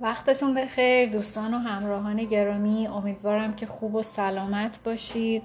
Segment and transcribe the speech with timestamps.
[0.00, 5.42] وقتتون بخیر دوستان و همراهان گرامی امیدوارم که خوب و سلامت باشید.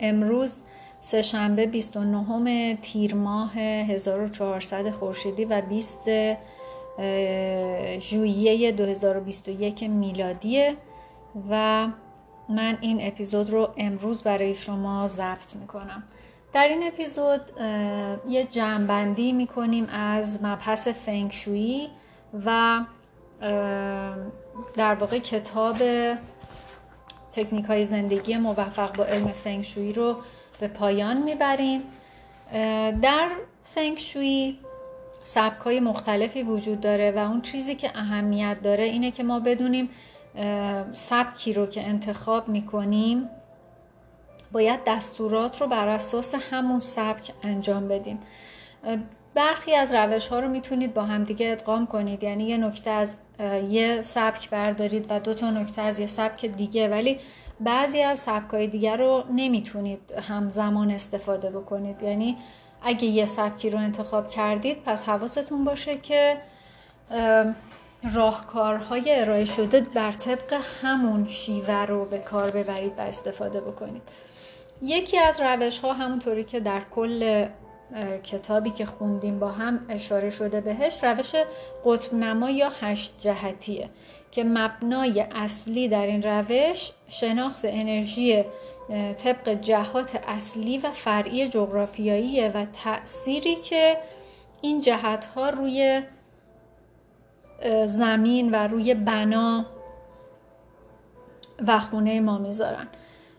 [0.00, 0.54] امروز
[1.00, 6.00] سهشنبه 29 تیر ماه 1400 خورشیدی و 20
[7.98, 10.76] ژوئیه 2021 میلادیه
[11.50, 11.86] و
[12.48, 16.02] من این اپیزود رو امروز برای شما ضبط می‌کنم.
[16.52, 17.40] در این اپیزود
[18.28, 21.88] یه جمعبندی می‌کنیم از مبحث فنگشویی
[22.46, 22.80] و
[24.74, 25.76] در واقع کتاب
[27.32, 30.16] تکنیک های زندگی موفق با علم فنگشویی رو
[30.60, 31.82] به پایان می‌بریم.
[33.02, 33.28] در
[33.62, 34.58] فنگشویی
[35.24, 39.88] سبک های مختلفی وجود داره و اون چیزی که اهمیت داره اینه که ما بدونیم
[40.92, 43.28] سبکی رو که انتخاب می‌کنیم
[44.52, 48.18] باید دستورات رو بر اساس همون سبک انجام بدیم.
[49.34, 52.22] برخی از روش ها رو می‌تونید با همدیگه ادغام کنید.
[52.22, 53.14] یعنی یه نکته از
[53.70, 57.18] یه سبک بردارید و دو تا نکته از یه سبک دیگه ولی
[57.60, 62.02] بعضی از سبک های دیگه رو نمی‌تونید همزمان استفاده بکنید.
[62.02, 62.36] یعنی
[62.82, 66.36] اگه یه سبکی رو انتخاب کردید پس حواستون باشه که
[68.14, 74.02] راهکارهای ارائه شده بر طبق همون شیوه رو به کار ببرید و استفاده بکنید.
[74.82, 77.46] یکی از روش ها همونطوری که در کل
[78.22, 81.34] کتابی که خوندیم با هم اشاره شده بهش روش
[81.84, 83.88] قطب نما یا هشت جهتیه
[84.30, 88.44] که مبنای اصلی در این روش شناخت انرژی
[89.18, 93.96] طبق جهات اصلی و فرعی جغرافیاییه و تأثیری که
[94.60, 96.02] این جهت ها روی
[97.86, 99.66] زمین و روی بنا
[101.66, 102.88] و خونه ما می‌ذارن.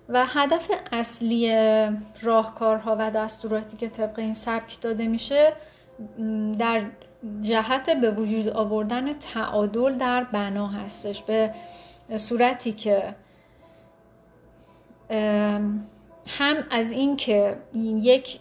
[0.10, 1.54] و هدف اصلی
[2.22, 5.54] راهکارها و دستوراتی که طبق این سبک داده میشه
[6.60, 6.82] در
[7.42, 11.24] جهت به وجود آوردن تعادل در بنا هستش.
[11.24, 11.54] به
[12.18, 13.16] صورتی که
[16.28, 18.40] هم از این که یک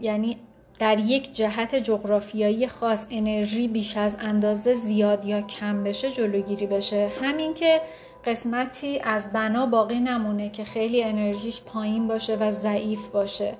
[0.00, 0.36] یعنی
[0.78, 7.10] در یک جهت جغرافیایی خاص انرژی بیش از اندازه زیاد یا کم بشه جلوگیری بشه.
[7.22, 7.80] همین که
[8.26, 13.54] قسمتی از بنا باقی نمونه که خیلی انرژیش پایین باشه و ضعیف باشه.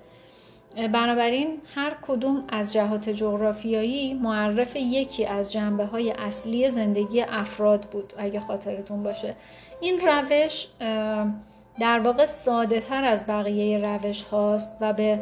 [0.92, 8.12] بنابراین هر کدوم از جهات جغرافیایی معرف یکی از جنبه های اصلی زندگی افراد بود
[8.18, 9.34] اگه خاطرتون باشه.
[9.80, 10.66] این روش
[11.80, 15.20] در واقع ساده تر از بقیه روش هاست و به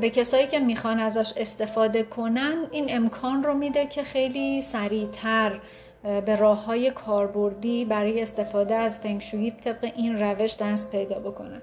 [0.00, 5.60] به کسایی که می‌خوان ازش استفاده کنن این امکان رو میده که خیلی سریعتر
[6.02, 11.62] به راه های کاربردی برای استفاده از فنگشویی طبق این روش دست پیدا بکنن.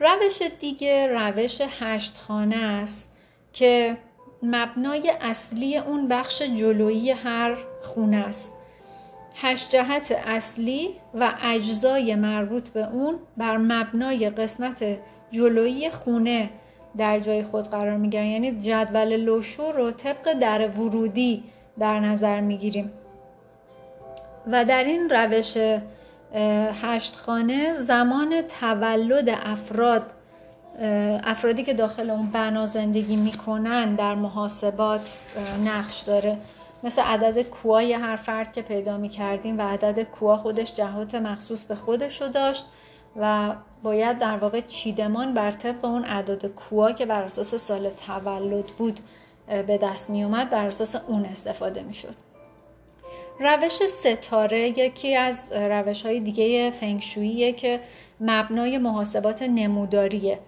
[0.00, 3.10] روش دیگه روش هشت خانه است
[3.52, 3.96] که
[4.42, 8.52] مبنای اصلی اون بخش جلویی هر خونه است.
[9.34, 14.98] هشت جهت اصلی و اجزای مربوط به اون بر مبنای قسمت
[15.30, 16.50] جلویی خونه
[16.96, 18.26] در جای خود قرار می‌گیرن.
[18.26, 21.44] یعنی جدول لوشو رو طبق در ورودی
[21.78, 22.92] در نظر می‌گیریم.
[24.46, 25.56] و در این روش
[26.82, 30.12] هشت خانه زمان تولد افراد
[31.24, 35.00] افرادی که داخل اون بنا زندگی می‌کنن در محاسبات
[35.64, 36.38] نقش داره
[36.82, 41.74] مثل عدد کوهای هر فرد که پیدا می‌کردیم و عدد کوها خودش جهات مخصوص به
[41.74, 42.66] خودش رو داشت
[43.16, 48.66] و باید در واقع چیدمان بر طبق اون عدد کوها که بر اساس سال تولد
[48.66, 49.00] بود
[49.46, 52.29] به دست می اومد بر اساس اون استفاده می شد.
[53.40, 57.80] روش ستاره یکی از روش های دیگه فنگشوییه که
[58.20, 60.38] مبنای محاسبات نموداریه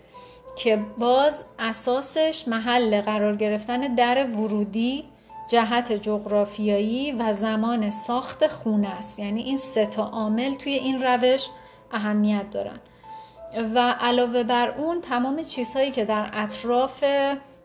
[0.57, 5.05] که باز اساسش محل قرار گرفتن در ورودی
[5.49, 9.19] جهت جغرافیایی و زمان ساخت خونه است.
[9.19, 11.47] یعنی این سه تا عامل توی این روش
[11.93, 12.81] اهمیت دارن.
[13.75, 17.05] و علاوه بر اون تمام چیزهایی که در اطراف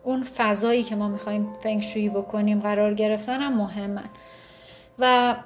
[0.04, 4.04] اون فضایی که ما می‌خوایم فنگشویی بکنیم قرار گرفتن هم مهمن.
[4.98, 5.36] و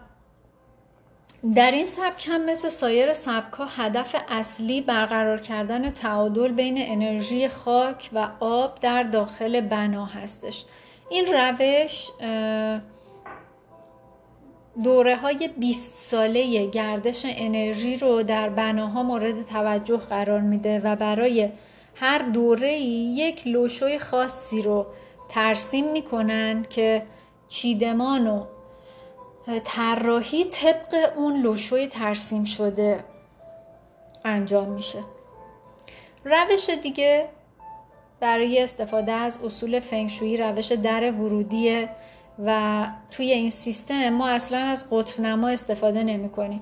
[1.54, 7.49] در این سبک هم مثل سایر سبک ها هدف اصلی برقرار کردن تعادل بین انرژی
[7.49, 10.64] خاک و آب در داخل بنا هستش.
[11.10, 12.08] این روش
[14.84, 21.48] دوره های 20 ساله گردش انرژی رو در بناها مورد توجه قرار میده و برای
[21.94, 24.87] هر دوره یک لوشوی خاصی رو
[25.28, 27.02] ترسیم می‌کنن که
[27.48, 28.44] چیدمان و
[29.65, 33.05] طراحی طبق اون لوشوی ترسیم شده
[34.25, 34.99] انجام میشه.
[36.25, 37.29] روش دیگه
[38.21, 41.89] برای استفاده از اصول فنگشویی روش در ورودی
[42.44, 46.61] و توی این سیستم ما اصلا از قطب نما استفاده نمی کنیم.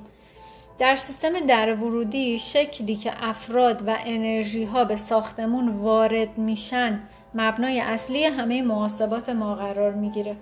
[0.79, 7.01] در سیستم در ورودی شکلی که افراد و انرژی ها به ساختمون وارد میشن
[7.35, 10.37] مبنای اصلی همه محاسبات ما قرار می‌گیره.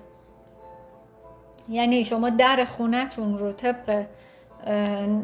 [1.69, 4.05] یعنی شما در خونتون رو طبق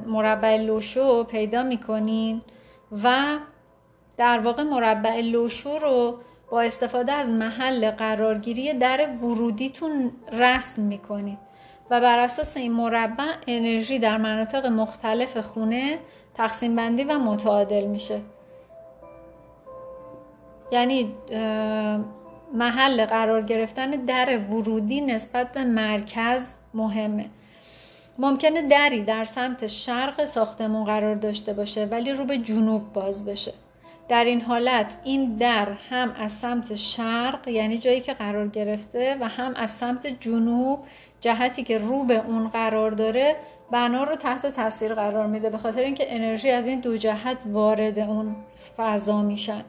[0.06, 2.40] مربع لوشو پیدا می‌کنین
[3.04, 3.36] و
[4.16, 6.18] در واقع مربع لوشو رو
[6.50, 11.38] با استفاده از محل قرارگیری در ورودیتون رسم می‌کنید
[11.90, 15.98] و بر اساس این مربع انرژی در مناطق مختلف خونه
[16.34, 18.20] تقسیم بندی و متعادل میشه.
[20.72, 21.14] یعنی
[22.52, 27.26] محل قرار گرفتن در ورودی نسبت به مرکز مهمه.
[28.18, 33.52] ممکنه دری در سمت شرق ساختمون قرار داشته باشه ولی رو به جنوب باز بشه.
[34.08, 39.28] در این حالت این در هم از سمت شرق یعنی جایی که قرار گرفته و
[39.28, 40.78] هم از سمت جنوب
[41.20, 43.36] جهتی که رو به اون قرار داره
[43.70, 45.50] بنا رو تحت تاثیر قرار میده.
[45.50, 48.36] به خاطر اینکه انرژی از این دو جهت وارد اون
[48.76, 49.64] فضا میشن.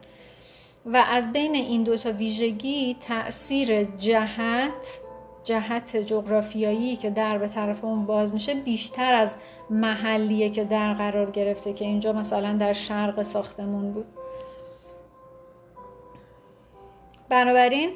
[0.86, 5.00] و از بین این دو تا ویژگی تاثیر جهت
[5.44, 9.34] جهت جغرافیایی که در به طرف اون باز میشه بیشتر از
[9.70, 14.06] محلیه که در قرار گرفته که اینجا مثلا در شرق ساختمون بود.
[17.28, 17.90] بنابراین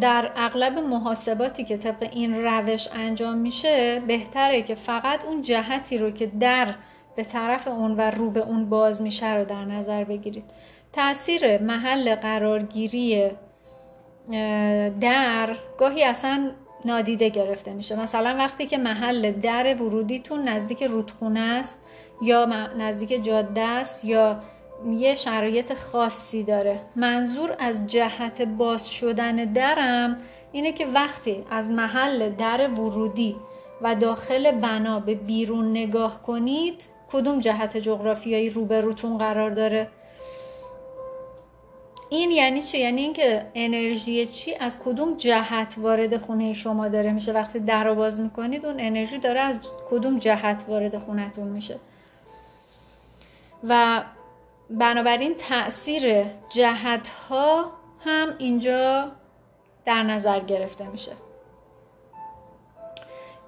[0.00, 6.10] در اغلب محاسباتی که طبق این روش انجام میشه بهتره که فقط اون جهتی رو
[6.10, 6.74] که در
[7.16, 10.44] به طرف اون و رو به اون باز میشه رو در نظر بگیرید.
[10.92, 13.30] تاثیر محل قرارگیری
[15.00, 16.50] در گاهی اصلا
[16.84, 18.00] نادیده گرفته میشه.
[18.00, 21.84] مثلا وقتی که محل در ورودیتون نزدیک رودخونه است
[22.22, 22.44] یا
[22.78, 24.40] نزدیک جاده است یا
[24.90, 26.80] یه شرایط خاصی داره.
[26.96, 30.16] منظور از جهت باز شدن درم
[30.52, 33.36] اینه که وقتی از محل در ورودی
[33.82, 39.88] و داخل بنا به بیرون نگاه کنید کدوم جهت جغرافیایی روبروتون قرار داره؟
[42.12, 47.32] این یعنی چی؟ یعنی اینکه انرژی چی؟ از کدوم جهت وارد خونه شما داره میشه؟
[47.32, 49.60] وقتی در رو باز می‌کنید اون انرژی داره از
[49.90, 51.78] کدوم جهت وارد خونتون میشه؟
[53.64, 54.02] و
[54.70, 57.72] بنابراین تاثیر جهت ها
[58.04, 59.12] هم اینجا
[59.84, 61.12] در نظر گرفته میشه.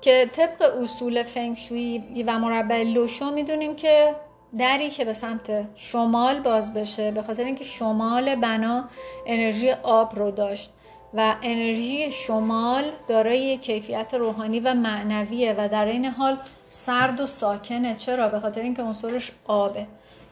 [0.00, 4.14] که طبق اصول فنگشویی و مربع لوشو می‌دونیم که
[4.58, 8.84] دری که به سمت شمال باز بشه به خاطر اینکه شمال بنا
[9.26, 10.70] انرژی آب رو داشت
[11.14, 16.36] و انرژی شمال دارای کیفیت روحانی و معنویه و در این حال
[16.68, 17.94] سرد و ساکنه.
[17.94, 19.86] چرا؟ به خاطر اینکه عنصرش آبه.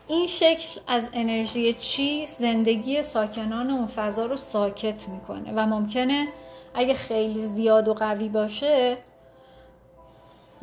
[0.08, 6.28] این شکل از انرژی چی زندگی ساکنان اون فضا رو ساکت می‌کنه و ممکنه
[6.74, 8.96] اگه خیلی زیاد و قوی باشه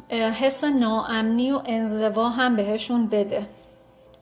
[0.10, 3.48] حس ناامنی و انزوا هم بهشون بده.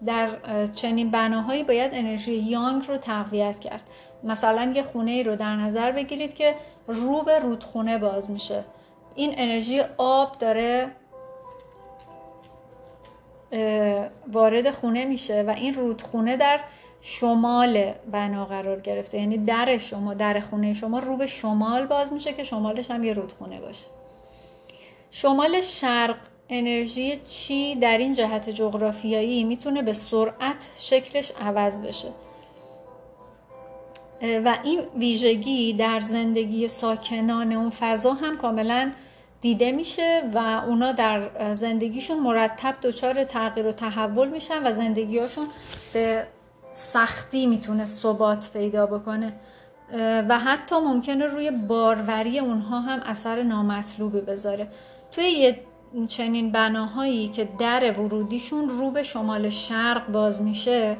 [0.06, 0.30] در
[0.76, 3.82] چنین بناهایی باید انرژی یانگ رو تقویت کرد.
[4.24, 6.56] مثلا یه خونه ای رو در نظر بگیرید که
[6.88, 8.64] رو به رودخونه باز میشه.
[9.16, 10.92] این انرژی آب داره
[14.28, 16.60] وارد خونه میشه و این رودخونه در
[17.02, 19.18] شمال بنا قرار گرفته.
[19.18, 23.14] یعنی در شما در خونه شما رو به شمال باز میشه که شمالش هم یه
[23.14, 23.88] رودخونه باشه.
[25.12, 26.16] شمال شرق
[26.50, 32.08] انرژی چی در این جهت جغرافیایی می‌تونه به سرعت شکلش عوض بشه.
[34.46, 38.92] و این ویژگی در زندگی ساکنان اون فضا هم کاملا
[39.42, 40.38] دیده میشه و
[40.68, 45.48] اونا در زندگیشون مرتب دچار تغییر و تحول میشن و زندگیشون
[45.94, 46.28] به
[46.74, 49.34] سختی می‌تونه ثبات پیدا بکنه.
[50.30, 54.68] و حتی ممکنه روی باروری اونها هم اثر نامطلوبی بذاره.
[55.18, 55.56] توی
[56.08, 60.98] چنین بناهایی که در ورودیشون رو به شمال شرق باز میشه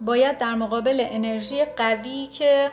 [0.00, 2.72] باید در مقابل انرژی قوی که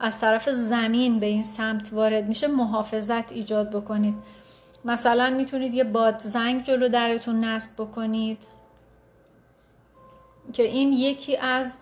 [0.00, 4.14] از طرف زمین به این سمت وارد میشه محافظت ایجاد بکنید.
[4.84, 8.38] مثلا می‌تونید یه باد زنگ جلو درتون نصب بکنید
[10.52, 11.78] که این یکی از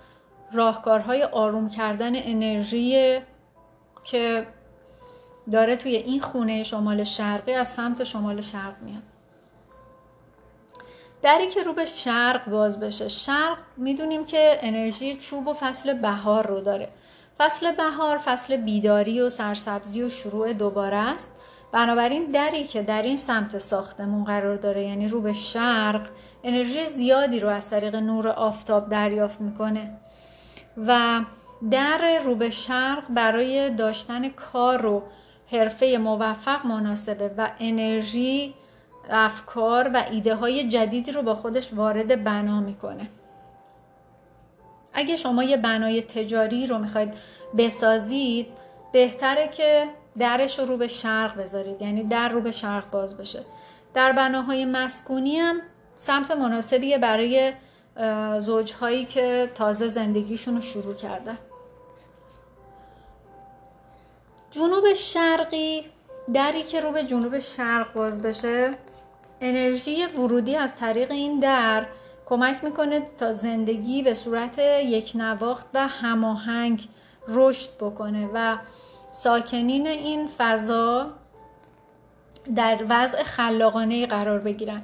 [0.52, 3.18] راهکارهای آروم کردن انرژی
[4.04, 4.46] که
[5.50, 9.02] داره توی این خونه شمال شرقی از سمت شمال شرق میاد.
[11.22, 13.08] دری که رو به شرق باز بشه.
[13.08, 16.88] شرق می‌دونیم که انرژی چوب و فصل بهار رو داره.
[17.38, 21.36] فصل بهار فصل بیداری و سرسبزی و شروع دوباره است.
[21.72, 26.08] بنابراین دری که در این سمت ساختمون قرار داره یعنی رو به شرق
[26.44, 29.96] انرژی زیادی رو از طریق نور آفتاب دریافت می‌کنه.
[30.86, 31.20] و
[31.70, 35.02] در رو به شرق برای داشتن کار و
[35.52, 38.54] حرفه موفق مناسبه و انرژی
[39.10, 43.08] افکار و ایده های جدیدی رو با خودش وارد بنا می‌کنه.
[44.92, 47.14] اگه شما یه بنای تجاری رو می‌خواید
[47.58, 48.46] بسازید
[48.92, 49.84] بهتره که
[50.18, 53.42] درش رو به شرق بذارید یعنی در رو به شرق باز بشه.
[53.94, 55.60] در بناهای مسکونی هم
[55.94, 57.52] سمت مناسبیه برای
[58.38, 61.38] زوجهایی که تازه زندگیشون رو شروع کردن
[64.54, 65.84] جنوب شرقی
[66.34, 68.70] دری که رو به جنوب شرق باز بشه.
[69.40, 71.87] انرژی ورودی از طریق این در
[72.26, 76.88] کمک می‌کنه تا زندگی به صورت یک نواخت و هماهنگ
[77.28, 78.56] رشد بکنه و
[79.12, 81.12] ساکنین این فضا
[82.56, 84.82] در وضع خلاقانه قرار بگیرن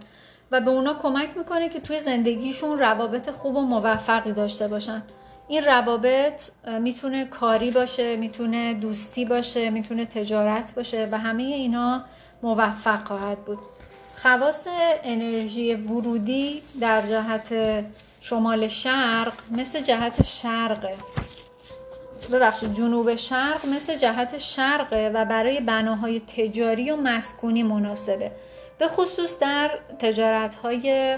[0.50, 5.02] و به اونا کمک می‌کنه که توی زندگیشون روابط خوب و موفقی داشته باشن.
[5.50, 6.42] این روابط
[6.80, 12.04] می‌تونه کاری باشه می‌تونه دوستی باشه می‌تونه تجارت باشه و همه اینا
[12.42, 13.58] موفق خواهد بود.
[14.22, 14.66] خواص
[15.02, 17.84] انرژی ورودی در جهت
[18.20, 20.94] شمال شرق مثل جهت شرقه.
[22.32, 28.32] ببخشید جنوب شرق مثل جهت شرقه و برای بناهای تجاری و مسکونی مناسبه.
[28.78, 31.16] به خصوص در تجارت های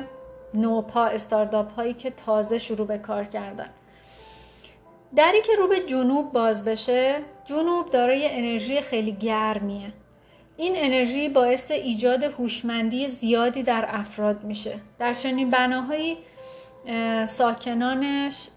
[0.55, 3.69] نوپا استارداپ هایی که تازه شروع به کار کردن.
[5.17, 9.93] دری که رو به جنوب باز بشه جنوب دارای انرژی خیلی گرمیه.
[10.57, 14.75] این انرژی باعث ایجاد هوشمندی زیادی در افراد میشه.
[14.99, 16.19] در چنین بناهایی
[17.27, 18.49] ساکنانش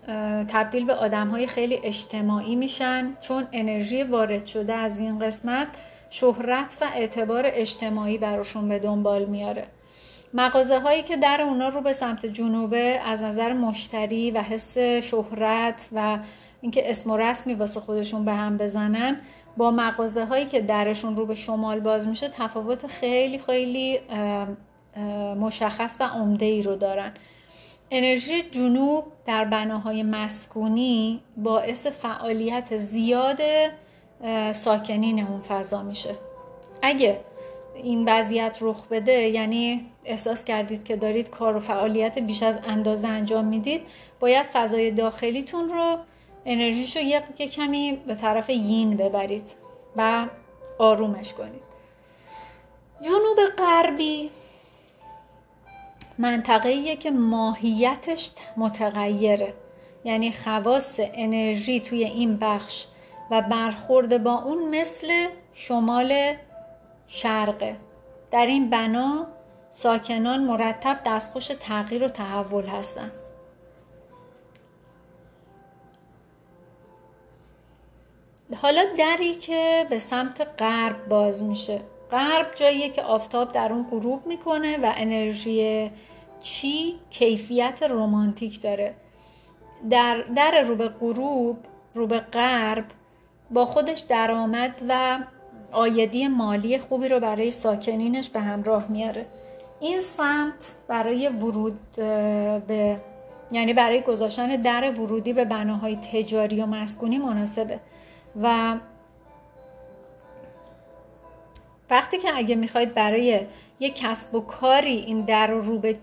[0.48, 5.68] تبدیل به آدم خیلی اجتماعی میشن چون انرژی وارد شده از این قسمت
[6.10, 9.68] شهرت و اعتبار اجتماعی براشون به دنبال میاره.
[10.34, 15.90] مغازه هایی که در اونا رو به سمت جنوبه از نظر مشتری و حس شهرت
[15.96, 16.20] و
[16.62, 19.22] اینکه اسم و رسمی واسه خودشون به هم بزنن
[19.58, 24.00] با مغازه هایی که درشون رو به شمال باز میشه تفاوت خیلی خیلی
[25.40, 27.12] مشخص و عمده ای رو دارن.
[27.92, 33.40] انرژی جنوب در بناهای مسکونی باعث فعالیت زیاد
[34.52, 36.16] ساکنین اون فضا میشه.
[36.82, 37.20] اگه
[37.76, 43.08] این وضعیت رخ بده یعنی احساس کردید که دارید کار و فعالیت بیش از اندازه
[43.08, 43.82] انجام می‌دید
[44.20, 45.98] باید فضای داخلیتون رو
[46.46, 49.52] انرژیشو یه کمی به طرف یین ببرید
[49.96, 50.26] و
[50.80, 51.66] آرومش کنید.
[53.02, 54.30] جنوب غربی
[56.18, 59.54] منطقه‌ایه که ماهیتش متغیره.
[60.04, 62.86] یعنی خواص انرژی توی این بخش
[63.32, 66.34] و برخورد با اون مثل شمال
[67.08, 67.76] شرقه.
[68.32, 69.28] در این بنا
[69.72, 73.12] ساکنان مرتب دستخوش تغییر و تحول هستند
[78.54, 81.80] حالا دری که به سمت غرب باز میشه.
[82.12, 85.92] غرب جاییه که آفتاب در اون غروب می‌کنه و انرژی
[86.42, 88.94] چی؟ کیفیت رومانتیک داره.
[89.90, 91.58] در در رو به غروب
[91.94, 92.86] رو به غرب
[93.52, 95.20] با خودش درآمد و
[95.72, 99.26] آیدی مالی خوبی رو برای ساکنینش به همراه میاره.
[99.80, 101.80] این سمت برای ورود
[102.68, 102.98] به
[103.52, 107.80] یعنی برای گذاشتن در ورودی به بناهای تجاری و مسکونی مناسبه.
[108.42, 108.76] و
[111.90, 113.46] وقتی که اگه می‌خواید برای
[113.80, 115.98] یک کسب و کاری این در رو رو به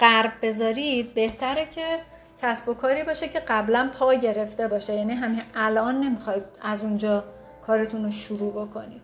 [0.00, 1.98] غرب بذارید بهتره که
[2.42, 4.94] کسب و کاری باشه که قبلا پا گرفته باشه.
[4.94, 7.24] یعنی همین الان نمی‌خواید از اونجا
[7.66, 9.02] کارتون رو شروع بکنید.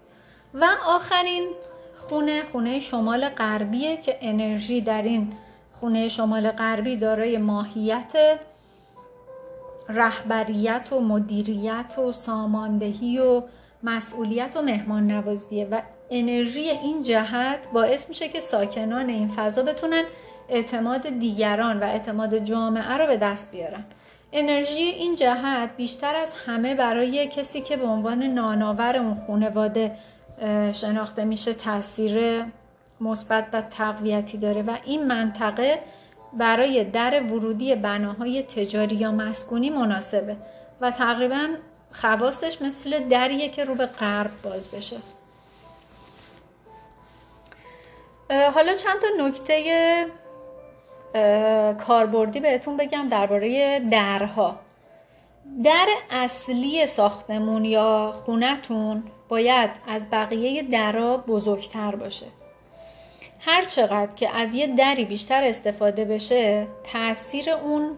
[0.54, 1.48] و آخرین
[2.08, 5.32] خونه خونه شمال غربیه که انرژی در این
[5.80, 8.38] خونه شمال غربی دارای ماهیت
[9.88, 13.42] رهبریت و مدیریت و ساماندهی و
[13.82, 20.04] مسئولیت و مهمان نوازیه و انرژی این جهت باعث میشه که ساکنان این فضا بتونن
[20.48, 23.84] اعتماد دیگران و اعتماد جامعه رو به دست بیارن.
[24.32, 29.96] انرژی این جهت بیشتر از همه برای کسی که به عنوان ناناور اون خانواده
[30.72, 32.44] شناخته میشه تاثیر
[33.00, 35.78] مثبت و تقویتی داره و این منطقه
[36.38, 40.36] برای در ورودی بناهای تجاری یا مسکونی مناسبه
[40.80, 41.48] و تقریبا
[41.92, 44.96] خواستش مثل دریه که رو به غرب باز بشه.
[48.30, 50.06] حالا چند تا نکته
[51.86, 54.60] کاربردی بهتون بگم درباره درها.
[55.64, 62.26] در اصلی ساختمون یا خونتون باید از بقیه درها بزرگتر باشه.
[63.46, 67.96] هر چقدر که از یه دری بیشتر استفاده بشه تاثیر اون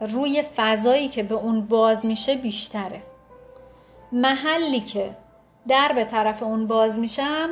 [0.00, 3.02] روی فضایی که به اون باز میشه بیشتره.
[4.12, 5.10] محلی که
[5.68, 7.50] در به طرف اون باز میشم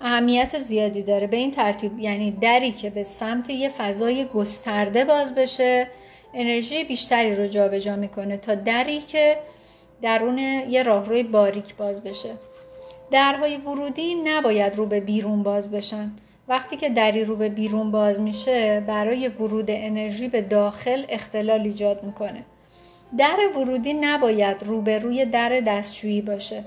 [0.00, 1.26] اهمیت زیادی داره.
[1.26, 5.88] به این ترتیب یعنی دری که به سمت یه فضای گسترده باز بشه
[6.34, 9.38] انرژی بیشتری رو جابجا می‌کنه تا دری که
[10.02, 12.30] درون یه راهروی باریک باز بشه.
[13.12, 16.12] درهای ورودی نباید رو به بیرون باز بشن.
[16.48, 22.04] وقتی که دری رو به بیرون باز میشه برای ورود انرژی به داخل اختلال ایجاد
[22.04, 22.44] می‌کنه.
[23.18, 26.64] در ورودی نباید روبروی در دستشویی باشه.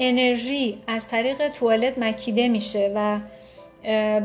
[0.00, 3.18] انرژی از طریق توالت مکیده میشه و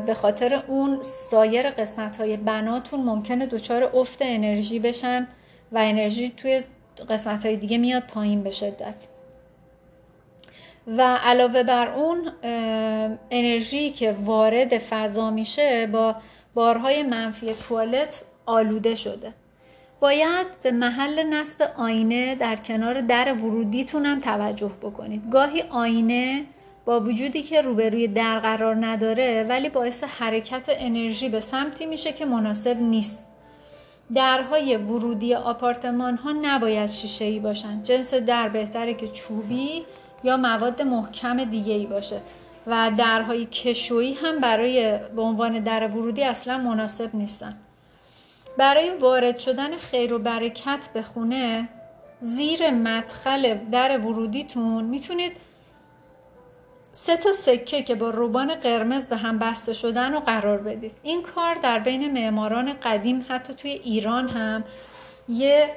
[0.06, 5.28] به خاطر اون سایر قسمت های بناتون ممکنه دچار افت انرژی بشن
[5.72, 6.62] و انرژی توی
[7.10, 9.17] قسمت های دیگه میاد پایین به شدت.
[10.88, 12.32] و علاوه بر اون
[13.32, 16.16] انرژی که وارد فضا میشه با
[16.54, 19.34] بارهای منفی توالت آلوده شده.
[20.00, 25.30] باید به محل نصب آینه در کنار در ورودیتون هم توجه بکنید.
[25.32, 26.46] گاهی آینه
[26.86, 32.26] با وجودی که روبروی در قرار نداره ولی باعث حرکت انرژی به سمتی میشه که
[32.26, 33.28] مناسب نیست.
[34.16, 37.84] درهای ورودی آپارتمان ها نباید شیشه ای باشن.
[37.84, 39.86] جنس در بهتره که چوبی
[40.24, 42.22] یا مواد محکم دیگه ای باشه.
[42.68, 47.56] و درهای کشویی هم برای به عنوان در ورودی اصلا مناسب نیستن.
[48.58, 51.70] برای وارد شدن خیر و برکت به خونه
[52.20, 55.32] زیر مدخل در ورودیتون می‌تونید
[56.92, 60.92] سه تا سکه که با روبان قرمز به هم بسته شدن رو قرار بدید.
[61.04, 64.64] این کار در بین معماران قدیم حتی توی ایران هم
[65.30, 65.70] یه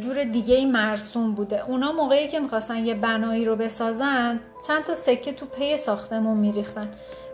[0.00, 1.64] جور دیگه مرسوم بوده.
[1.68, 6.88] اونا موقعی که می‌خواستن یه بنایی رو بسازن چند تا سکه تو پی ساختمون میریختن.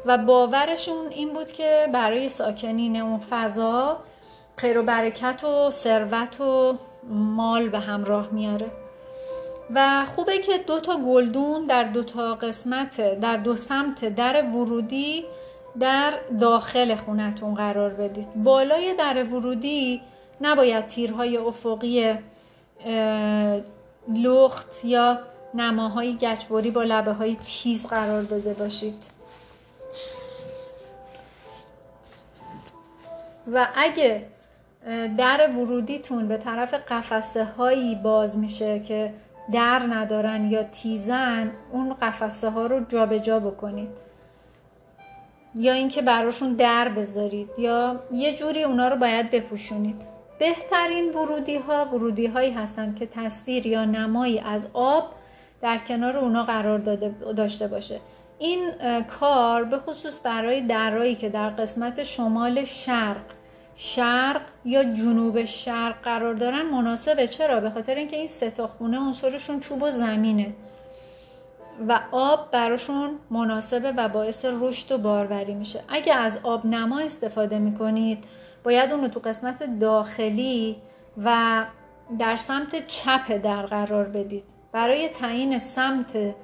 [0.07, 3.99] و باورشون این بود که برای ساکنین اون فضا
[4.57, 6.79] خیر و برکت و ثروت و
[7.11, 8.71] مال به همراه میاره.
[9.75, 15.25] و خوبه که دو تا گلدون در دو تا قسمت در دو سمت در ورودی
[15.81, 18.29] در داخل خونتون قرار بدید.
[18.35, 20.03] بالای در ورودی
[20.41, 22.19] نباید تیرهای افقی
[24.09, 25.19] لخت یا
[25.55, 29.03] نماهای گچبری با لبه های تیز قرار داده باشید.
[33.53, 34.27] و اگه
[35.19, 39.15] در ورودیتون به طرف قفسه هایی باز میشه که
[39.53, 44.09] در ندارن یا تیزن اون قفسه ها رو جابجا جا بکنید.
[45.55, 50.18] یا اینکه براشون در بذارید یا یه جوری اونا رو باید بپوشونید.
[50.39, 55.05] بهترین ورودی ها ورودی هایی هستند که تصویر یا نمایی از آب
[55.63, 58.01] در کنار اونا قرار داده داشته باشه.
[58.39, 58.71] این
[59.21, 63.23] کار به خصوص برای درایی که در قسمت شمال شرق
[63.77, 67.27] شرق یا جنوب شرق قرار دارن مناسبه.
[67.27, 70.55] چرا؟ به خاطر اینکه این سه تا خونه عنصرشون چوب و زمینه.
[71.89, 75.81] و آب براشون مناسبه و باعث رشد و باروری میشه.
[75.89, 78.25] اگه از آب نما استفاده می‌کنید
[78.65, 80.77] باید اون رو تو قسمت داخلی
[81.25, 81.65] و
[82.19, 84.45] در سمت چپ در قرار بدید.
[84.73, 86.35] برای تعیین سمت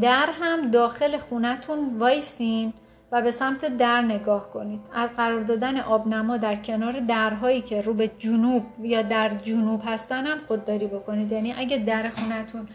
[0.00, 2.72] در هم داخل خونتون وایسین
[3.12, 4.80] و به سمت در نگاه کنید.
[4.94, 10.26] از قرار دادن آبنما در کنار درهایی که رو به جنوب یا در جنوب هستن
[10.26, 11.32] هم خودداری بکنید.
[11.32, 12.68] یعنی اگه در خونتون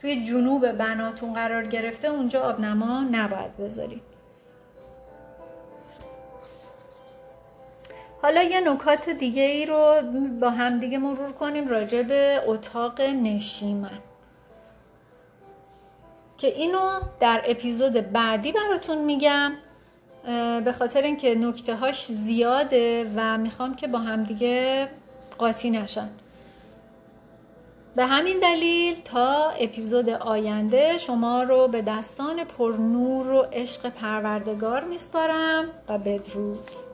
[0.00, 4.15] توی جنوب بناتون قرار گرفته اونجا آبنما نباید بذارید.
[8.26, 9.94] حالا یه نکات دیگه ای رو
[10.40, 13.98] با هم دیگه مرور کنیم راجع به اتاق نشیمن.
[16.38, 19.52] که اینو در اپیزود بعدی براتون میگم
[20.64, 24.88] به خاطر اینکه نکته هاش زیاده و می‌خوام که با همدیگه
[25.38, 26.08] قاطی نشن.
[27.96, 34.84] به همین دلیل تا اپیزود آینده شما رو به دستان پر نور و عشق پروردگار
[34.84, 36.85] میسپارم و بدرود.